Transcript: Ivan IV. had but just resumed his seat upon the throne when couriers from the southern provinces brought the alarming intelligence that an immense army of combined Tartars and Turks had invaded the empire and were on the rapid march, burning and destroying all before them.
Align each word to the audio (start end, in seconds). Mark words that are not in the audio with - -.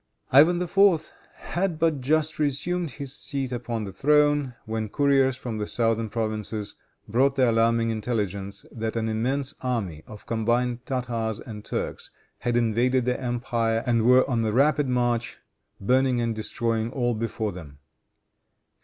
Ivan 0.31 0.59
IV. 0.59 1.11
had 1.35 1.77
but 1.77 2.01
just 2.01 2.39
resumed 2.39 2.89
his 2.89 3.15
seat 3.15 3.51
upon 3.51 3.83
the 3.83 3.93
throne 3.93 4.55
when 4.65 4.89
couriers 4.89 5.35
from 5.35 5.59
the 5.59 5.67
southern 5.67 6.09
provinces 6.09 6.73
brought 7.07 7.35
the 7.35 7.47
alarming 7.51 7.91
intelligence 7.91 8.65
that 8.71 8.95
an 8.95 9.07
immense 9.07 9.53
army 9.61 10.01
of 10.07 10.25
combined 10.25 10.87
Tartars 10.87 11.39
and 11.39 11.63
Turks 11.63 12.09
had 12.39 12.57
invaded 12.57 13.05
the 13.05 13.21
empire 13.21 13.83
and 13.85 14.01
were 14.03 14.27
on 14.27 14.41
the 14.41 14.53
rapid 14.53 14.87
march, 14.89 15.37
burning 15.79 16.19
and 16.19 16.33
destroying 16.35 16.89
all 16.91 17.13
before 17.13 17.51
them. 17.51 17.77